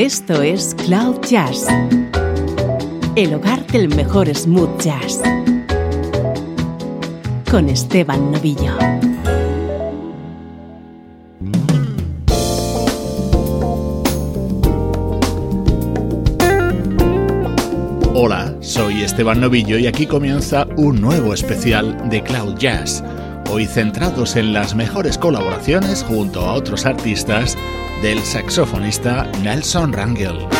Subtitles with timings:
[0.00, 1.66] Esto es Cloud Jazz,
[3.16, 5.20] el hogar del mejor smooth jazz,
[7.50, 8.78] con Esteban Novillo.
[18.14, 23.04] Hola, soy Esteban Novillo y aquí comienza un nuevo especial de Cloud Jazz,
[23.50, 27.58] hoy centrados en las mejores colaboraciones junto a otros artistas
[28.00, 30.59] del saxofonista Nelson Rangel.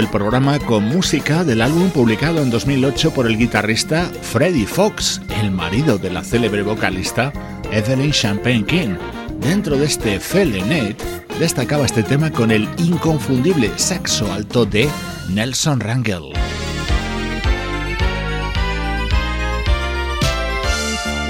[0.00, 5.98] Programa con música del álbum publicado en 2008 por el guitarrista Freddie Fox, el marido
[5.98, 7.30] de la célebre vocalista
[7.70, 8.96] Evelyn Champagne King.
[9.40, 10.98] Dentro de este Felenet
[11.38, 14.88] destacaba este tema con el inconfundible saxo alto de
[15.28, 16.32] Nelson Rangel.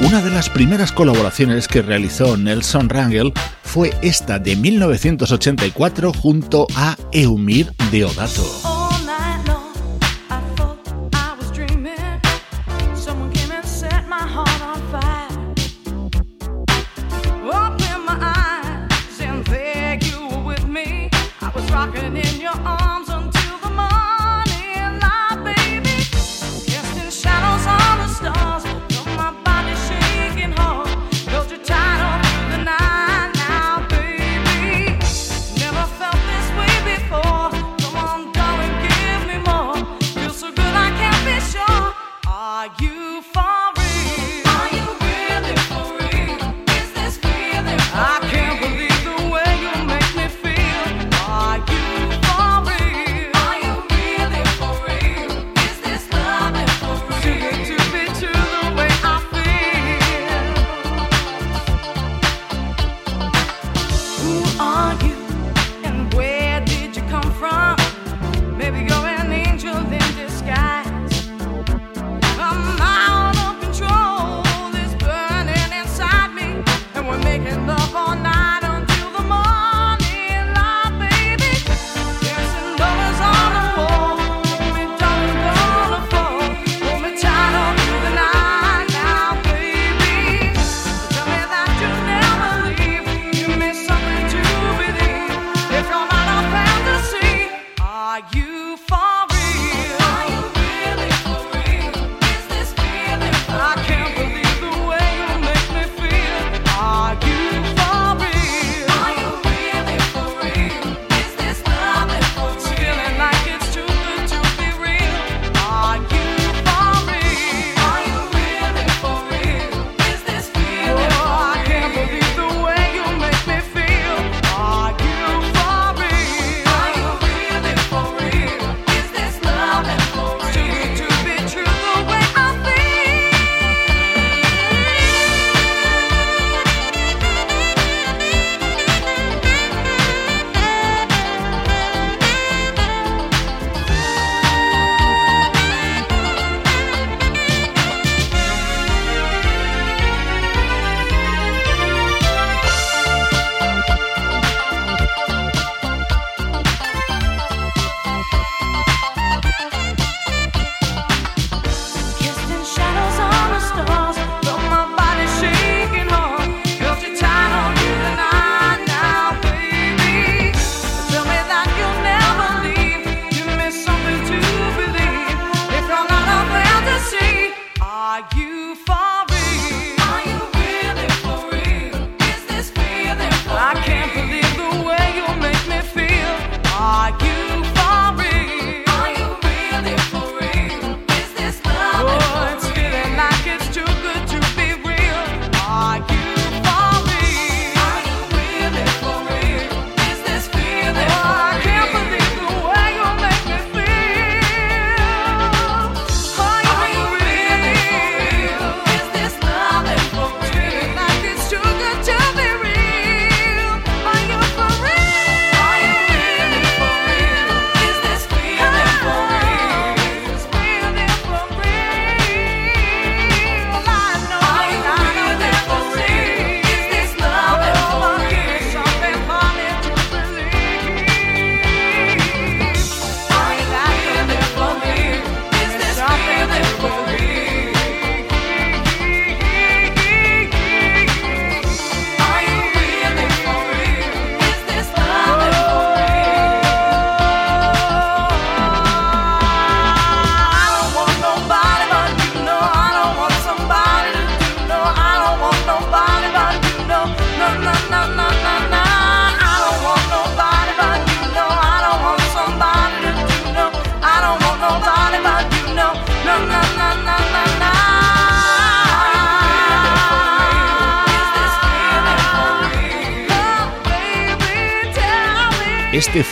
[0.05, 3.33] Una de las primeras colaboraciones que realizó Nelson Rangel
[3.63, 8.72] fue esta de 1984 junto a Eumir Deodato.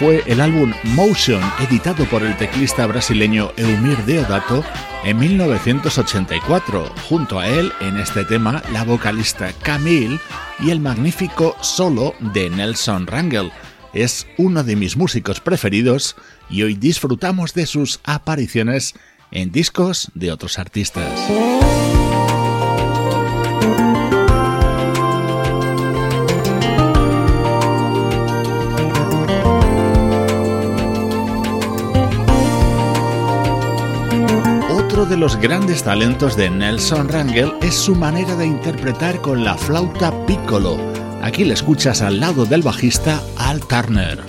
[0.01, 4.65] Fue el álbum Motion, editado por el teclista brasileño Eumir Deodato
[5.05, 6.91] en 1984.
[7.07, 10.19] Junto a él, en este tema, la vocalista Camille
[10.59, 13.53] y el magnífico solo de Nelson Rangel.
[13.93, 16.17] Es uno de mis músicos preferidos
[16.49, 18.95] y hoy disfrutamos de sus apariciones
[19.31, 21.13] en discos de otros artistas.
[34.91, 39.57] Otro de los grandes talentos de Nelson Rangel es su manera de interpretar con la
[39.57, 40.79] flauta piccolo.
[41.23, 44.25] Aquí le escuchas al lado del bajista Al Turner.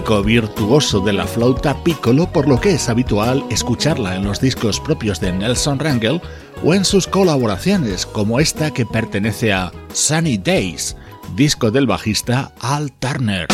[0.00, 5.20] Virtuoso de la flauta piccolo, por lo que es habitual escucharla en los discos propios
[5.20, 6.22] de Nelson Rangel
[6.64, 10.96] o en sus colaboraciones, como esta que pertenece a Sunny Days,
[11.36, 13.48] disco del bajista Al Turner.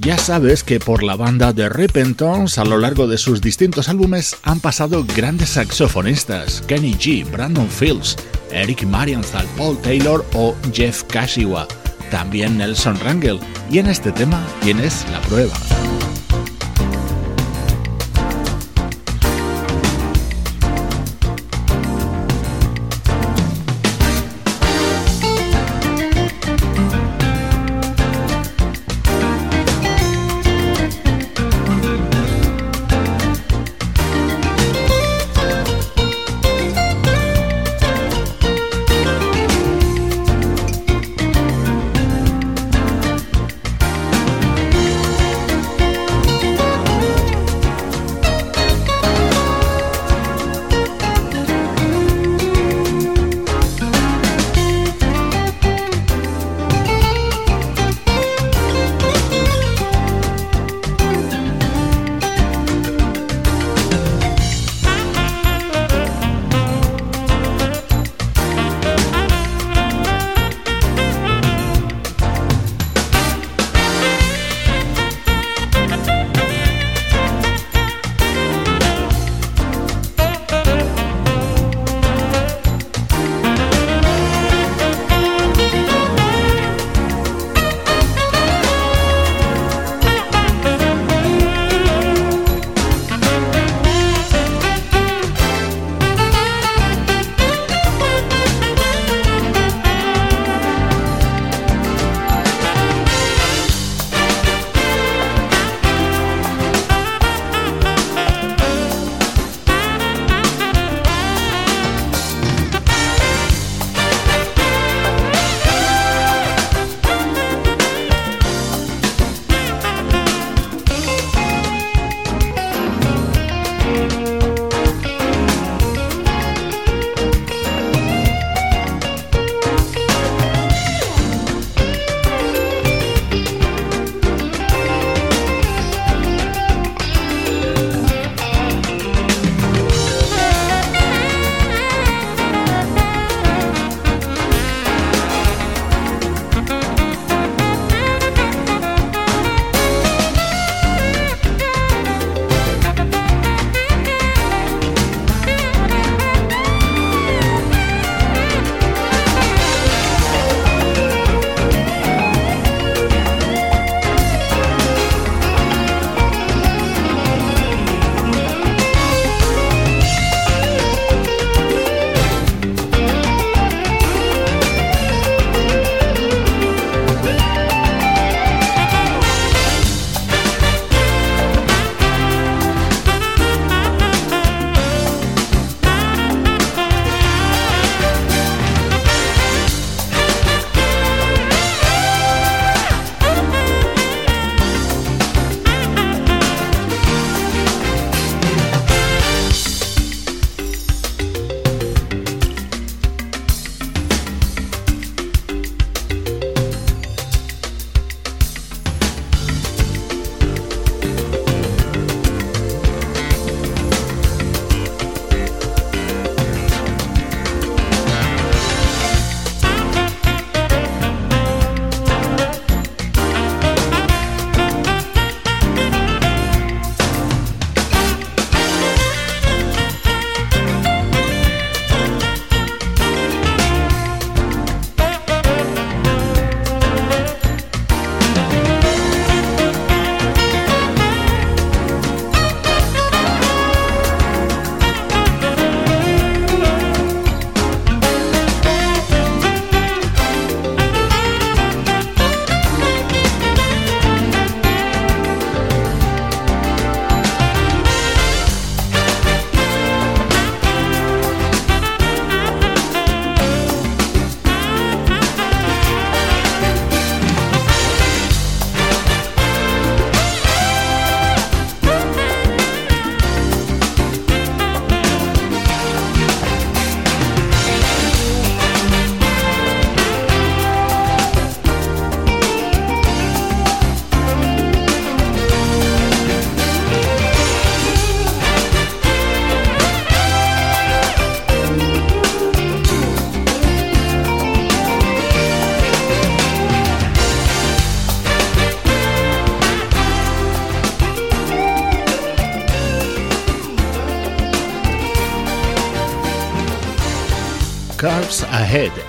[0.00, 4.36] Ya sabes que por la banda de Repentance a lo largo de sus distintos álbumes
[4.42, 8.16] han pasado grandes saxofonistas, Kenny G, Brandon Fields,
[8.54, 11.66] Eric Marienthal, Paul Taylor o Jeff Kashiwa,
[12.10, 15.54] también Nelson Rangel, y en este tema tienes la prueba.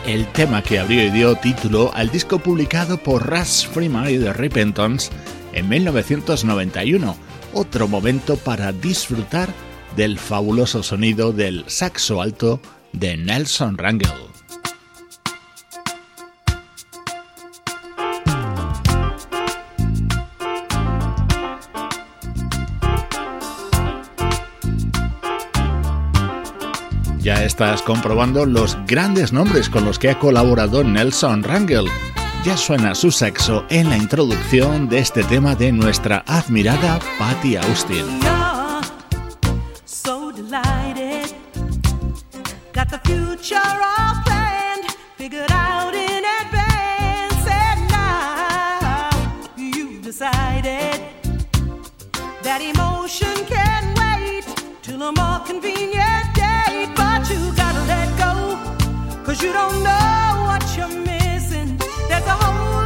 [0.07, 4.33] El tema que abrió y dio título al disco publicado por Russ Freeman y The
[4.33, 5.11] Repentance
[5.53, 7.17] en 1991,
[7.53, 9.49] otro momento para disfrutar
[9.95, 12.59] del fabuloso sonido del saxo alto
[12.91, 14.24] de Nelson Rangel.
[27.55, 31.85] Estás comprobando los grandes nombres con los que ha colaborado Nelson Rangel.
[32.43, 38.19] Ya suena su sexo en la introducción de este tema de nuestra admirada Patty Austin.
[52.43, 54.45] that emotion can wait
[54.83, 56.34] till a more convenient
[59.35, 61.77] Cause you don't know what you're missing.
[62.07, 62.85] There's a whole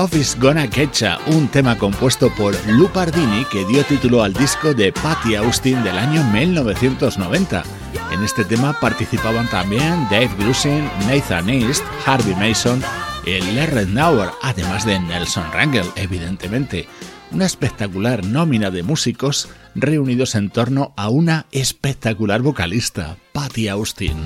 [0.00, 4.72] Love is Gonna Getcha, un tema compuesto por Lou Pardini que dio título al disco
[4.72, 7.62] de Patty Austin del año 1990.
[8.10, 12.82] En este tema participaban también Dave Grusin, Nathan East, Harvey Mason
[13.26, 16.88] y Larry Nauer, además de Nelson Rangel, evidentemente.
[17.30, 24.16] Una espectacular nómina de músicos reunidos en torno a una espectacular vocalista, Patty Austin.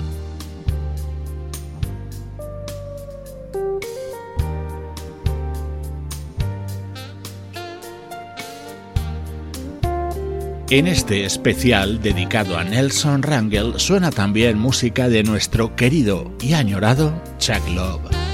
[10.74, 17.14] En este especial dedicado a Nelson Rangel suena también música de nuestro querido y añorado
[17.38, 18.33] Chuck Love.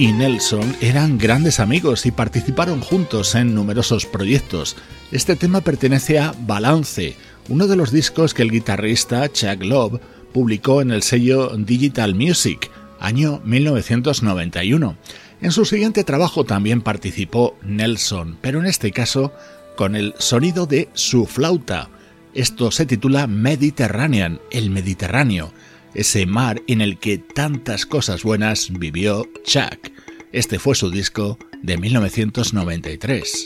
[0.00, 4.78] Y Nelson eran grandes amigos y participaron juntos en numerosos proyectos.
[5.12, 7.16] Este tema pertenece a Balance,
[7.50, 10.00] uno de los discos que el guitarrista Chuck Love
[10.32, 14.96] publicó en el sello Digital Music, año 1991.
[15.42, 19.34] En su siguiente trabajo también participó Nelson, pero en este caso
[19.76, 21.90] con el sonido de su flauta.
[22.32, 25.52] Esto se titula Mediterranean, el Mediterráneo,
[25.94, 29.90] ese mar en el que tantas cosas buenas vivió Chuck.
[30.32, 33.44] Este fue su disco de 1993.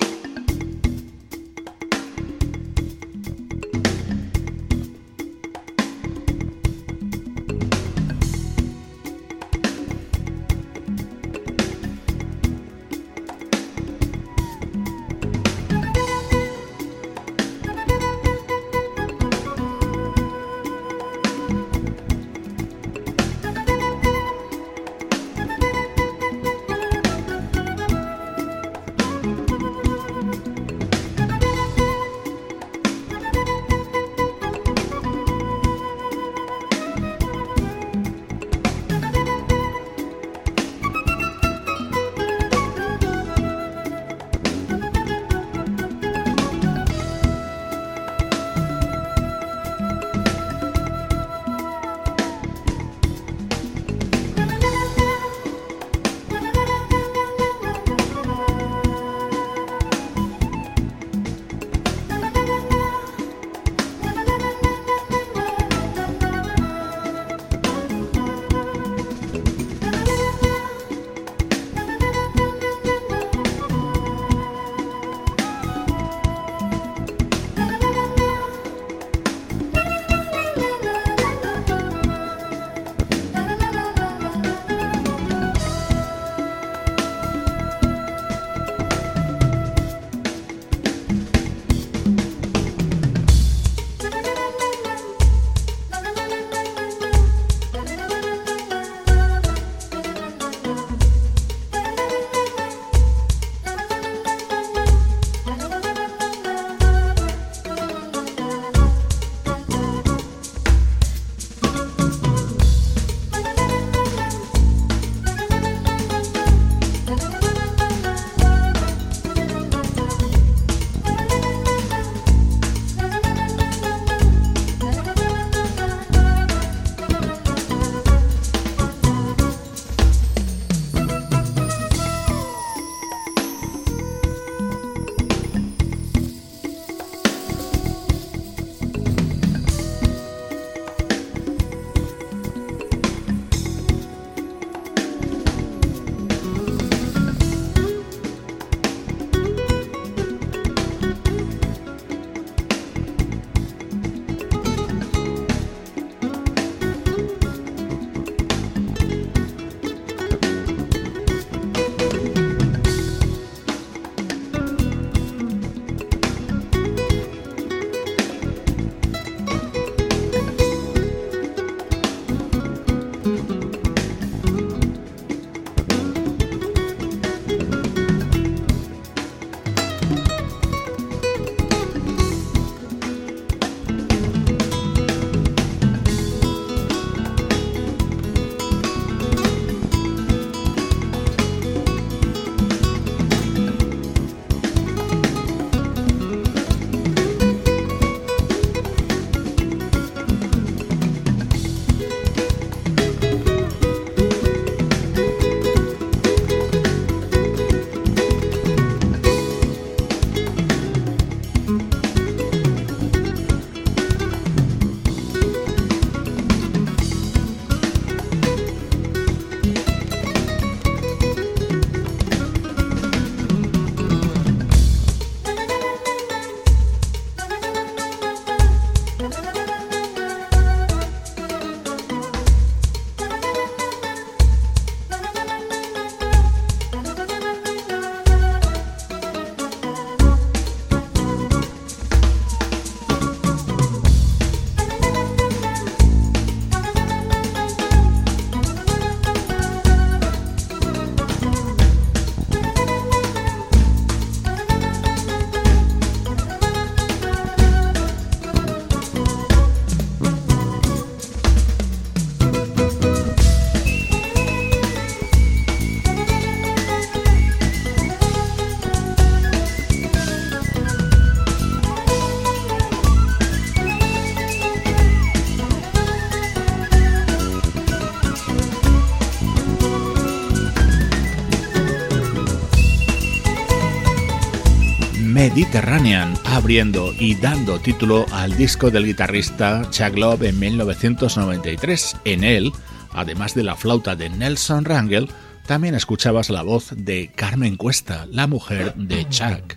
[285.55, 292.17] Mediterranean, abriendo y dando título al disco del guitarrista Chuck Love en 1993.
[292.25, 292.73] En él,
[293.13, 295.29] además de la flauta de Nelson Rangel,
[295.65, 299.75] también escuchabas la voz de Carmen Cuesta, la mujer de Chuck.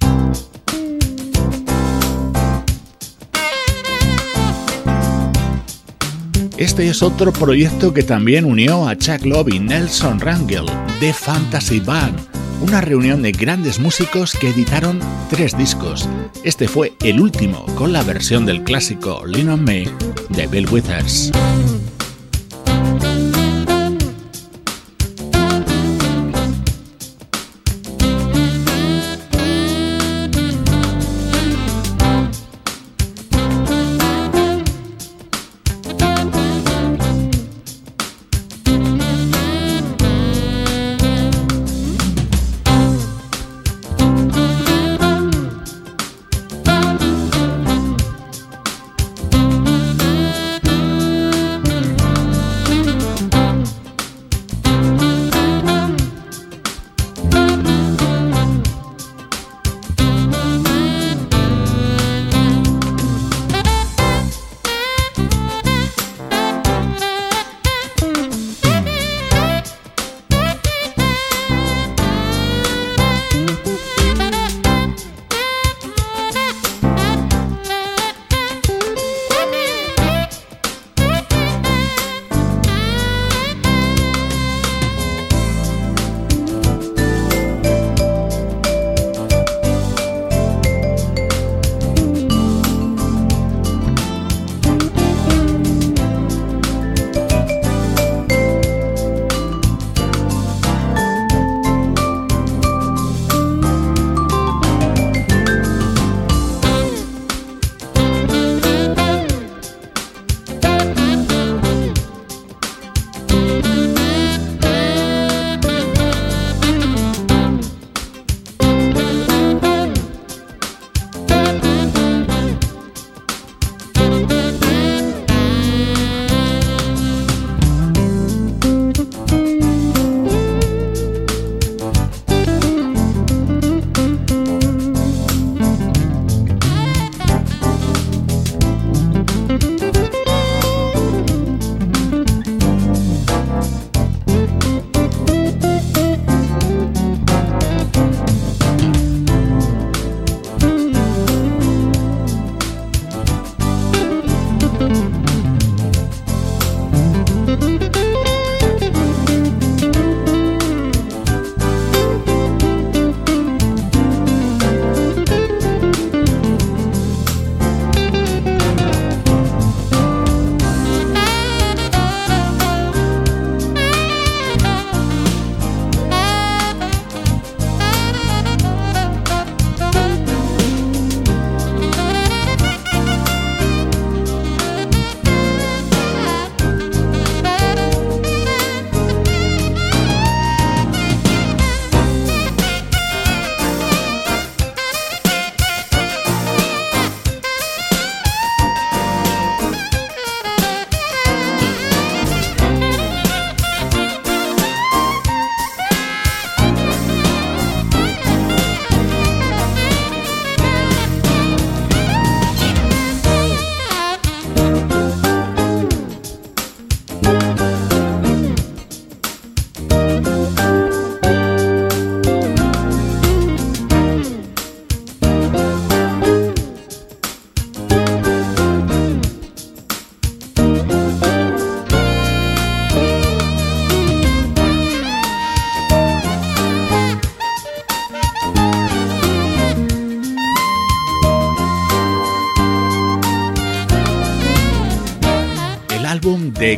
[6.58, 10.66] Este es otro proyecto que también unió a Chuck Love y Nelson Rangel,
[11.00, 12.18] The Fantasy Band,
[12.62, 15.00] una reunión de grandes músicos que editaron
[15.30, 16.08] tres discos.
[16.44, 21.32] Este fue el último con la versión del clásico Lean on de Bill Withers.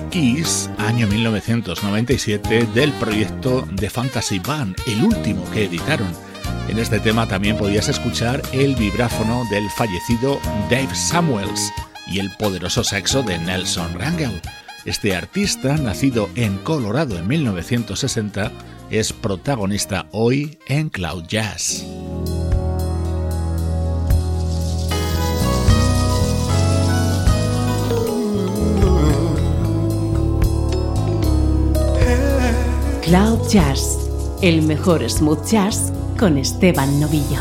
[0.10, 6.08] Kiss, año 1997, del proyecto The Fantasy Band, el último que editaron.
[6.68, 10.40] En este tema también podías escuchar el vibráfono del fallecido
[10.70, 11.72] Dave Samuels
[12.08, 14.42] y el poderoso saxo de Nelson Rangel.
[14.86, 18.52] Este artista, nacido en Colorado en 1960,
[18.90, 21.86] es protagonista hoy en Cloud Jazz.
[33.10, 33.98] Cloud Jazz,
[34.44, 37.40] el mejor smooth jazz con Esteban Novillo.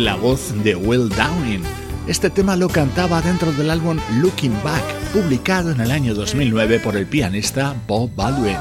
[0.00, 1.62] La voz de Will Downing.
[2.06, 4.82] Este tema lo cantaba dentro del álbum Looking Back,
[5.12, 8.56] publicado en el año 2009 por el pianista Bob Baldwin,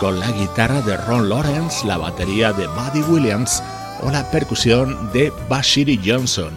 [0.00, 3.62] con la guitarra de Ron Lawrence, la batería de Buddy Williams
[4.02, 6.50] o la percusión de Bashiri Johnson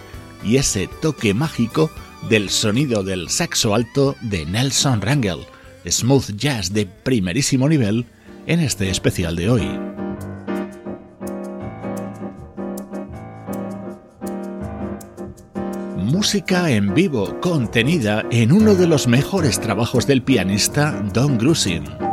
[0.43, 1.89] y ese toque mágico
[2.29, 5.45] del sonido del saxo alto de Nelson Rangel,
[5.87, 8.05] smooth jazz de primerísimo nivel
[8.47, 9.98] en este especial de hoy.
[16.29, 22.08] Música en vivo contenida en uno de los mejores trabajos del pianista Don Grusin.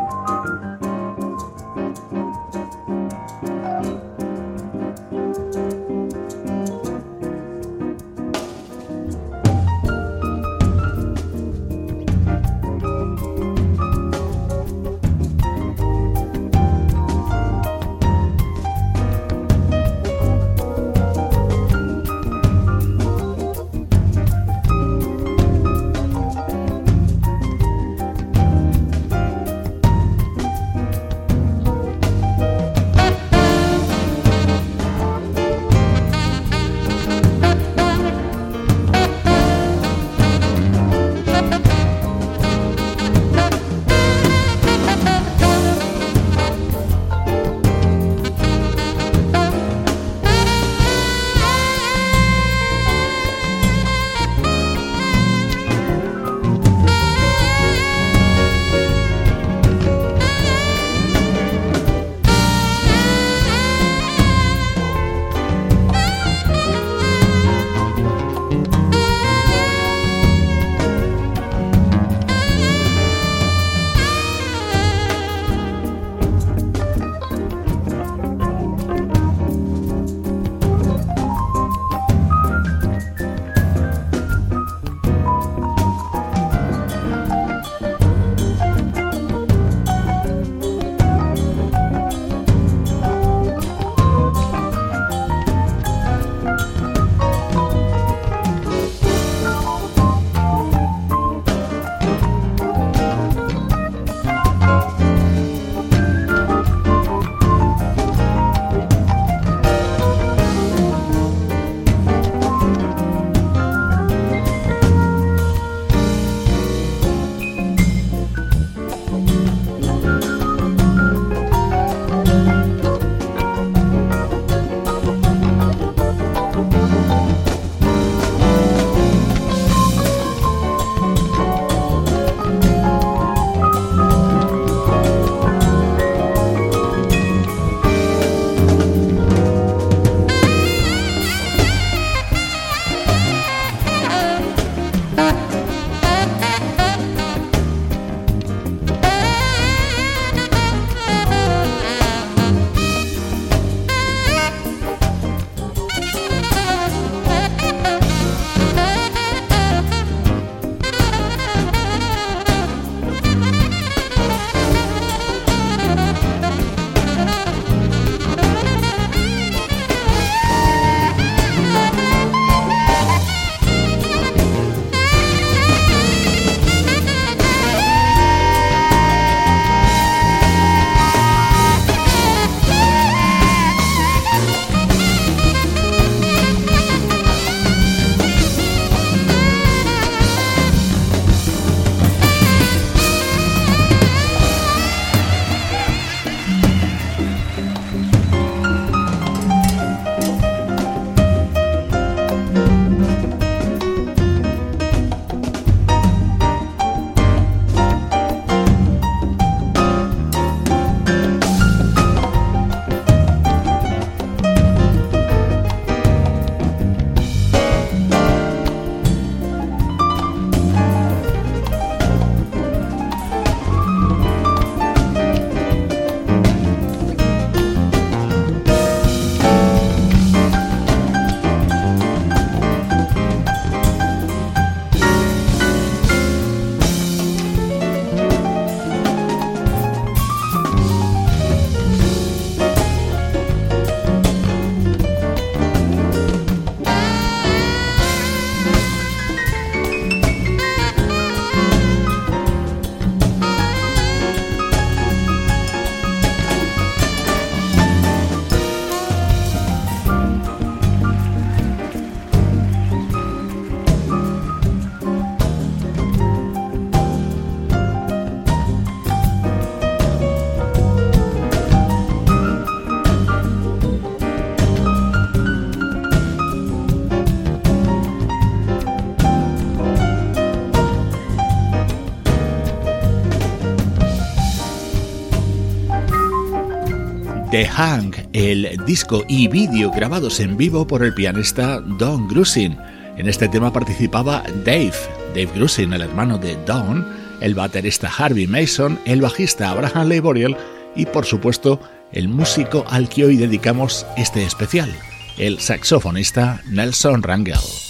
[287.56, 292.76] The Hang, el disco y vídeo grabados en vivo por el pianista Don Grusin.
[293.16, 294.92] En este tema participaba Dave,
[295.28, 297.08] Dave Grusin, el hermano de Don,
[297.40, 300.54] el baterista Harvey Mason, el bajista Abraham Leiboriel
[300.94, 301.80] y por supuesto
[302.12, 304.94] el músico al que hoy dedicamos este especial,
[305.38, 307.85] el saxofonista Nelson Rangel.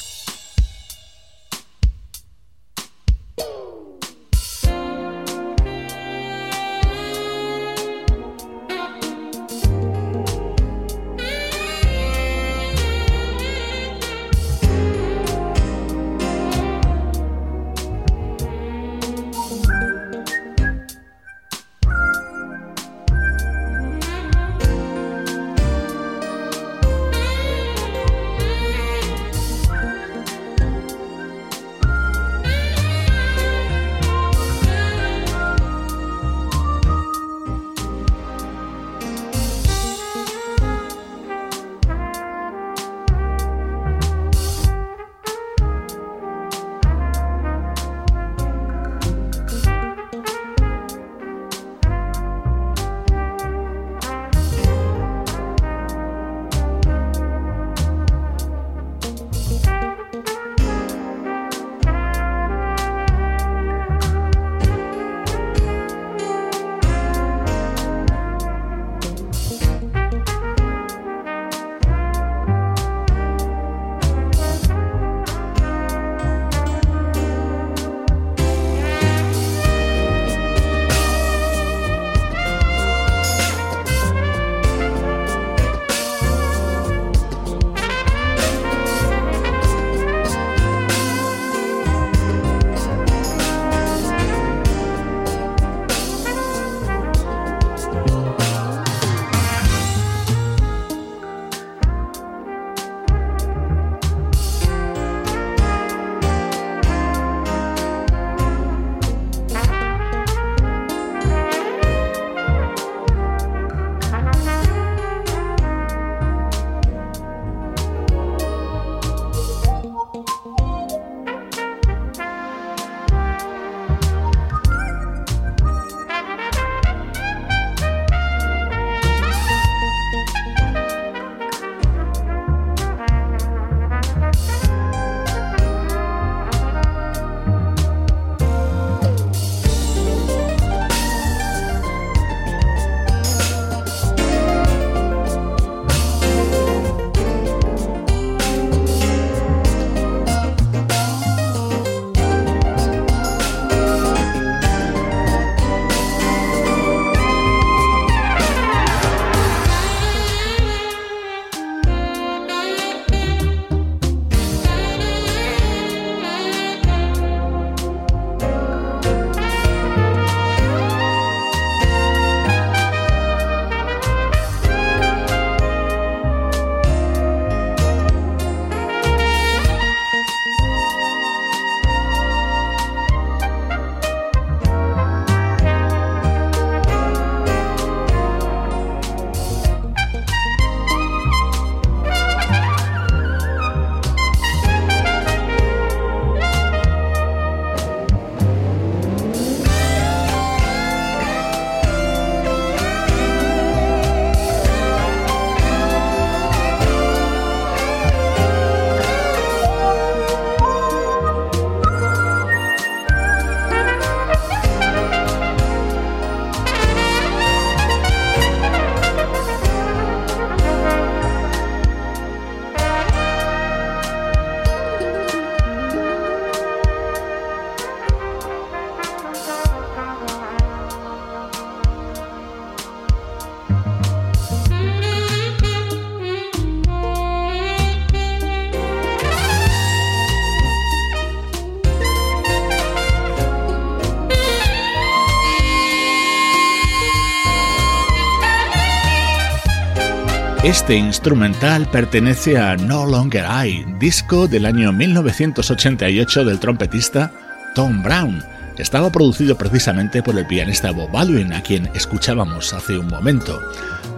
[250.66, 257.30] Este instrumental pertenece a No Longer I, disco del año 1988 del trompetista
[257.76, 258.42] Tom Brown.
[258.76, 263.62] Estaba producido precisamente por el pianista Bob Baldwin, a quien escuchábamos hace un momento.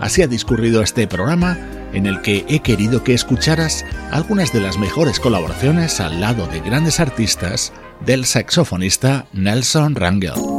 [0.00, 1.58] Así ha discurrido este programa
[1.92, 6.60] en el que he querido que escucharas algunas de las mejores colaboraciones al lado de
[6.60, 7.74] grandes artistas
[8.06, 10.57] del saxofonista Nelson Rangel.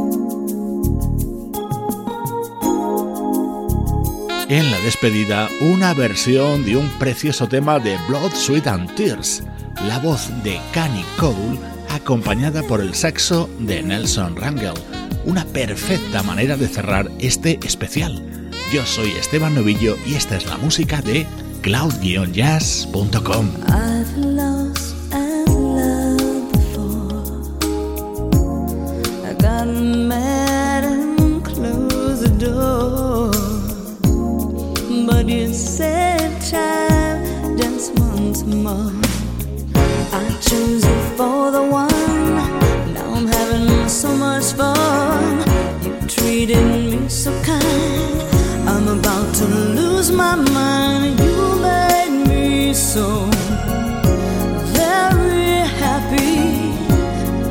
[4.50, 9.44] En la despedida una versión de un precioso tema de Blood, Sweat and Tears,
[9.86, 14.74] la voz de Canny Cole acompañada por el saxo de Nelson Rangel,
[15.24, 18.50] una perfecta manera de cerrar este especial.
[18.72, 21.28] Yo soy Esteban Novillo y esta es la música de
[21.62, 23.50] cloud-jazz.com.
[35.52, 38.92] said time dance once more.
[40.12, 42.34] I choose you for the one.
[42.94, 45.40] Now I'm having so much fun.
[45.82, 48.22] You treated me so kind.
[48.68, 51.18] I'm about to lose my mind.
[51.18, 53.28] You made me so
[54.78, 56.74] very happy.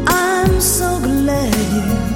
[0.08, 2.09] I'm so glad you